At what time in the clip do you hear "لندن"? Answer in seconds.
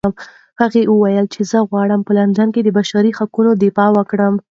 2.19-2.47